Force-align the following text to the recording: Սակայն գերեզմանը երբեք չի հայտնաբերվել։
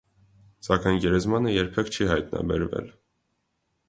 Սակայն 0.67 0.95
գերեզմանը 1.03 1.53
երբեք 1.55 1.91
չի 1.97 2.07
հայտնաբերվել։ 2.13 2.89